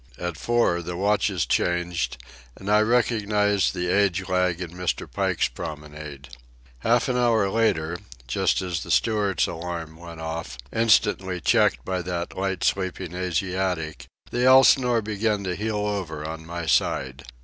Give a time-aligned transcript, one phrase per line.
[0.17, 2.17] At four the watches changed,
[2.57, 5.05] and I recognized the age lag in Mr.
[5.07, 6.29] Pike's promenade.
[6.79, 12.35] Half an hour later, just as the steward's alarm went off, instantly checked by that
[12.35, 17.23] light sleeping Asiatic, the Elsinore began to heel over on my side.